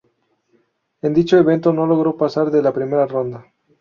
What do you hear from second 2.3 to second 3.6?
de la primera ronda.